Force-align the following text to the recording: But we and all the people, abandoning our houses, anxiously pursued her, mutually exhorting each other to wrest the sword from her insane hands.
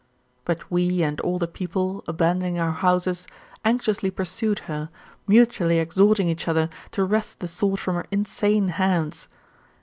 But 0.45 0.71
we 0.71 1.03
and 1.03 1.19
all 1.21 1.37
the 1.37 1.47
people, 1.47 2.03
abandoning 2.07 2.57
our 2.57 2.71
houses, 2.71 3.27
anxiously 3.63 4.09
pursued 4.09 4.57
her, 4.65 4.89
mutually 5.27 5.77
exhorting 5.77 6.27
each 6.27 6.47
other 6.47 6.71
to 6.93 7.03
wrest 7.03 7.39
the 7.39 7.47
sword 7.47 7.79
from 7.79 7.93
her 7.97 8.05
insane 8.09 8.69
hands. 8.69 9.27